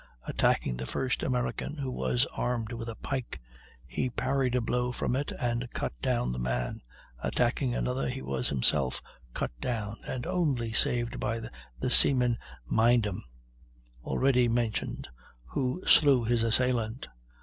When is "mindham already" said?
12.67-14.47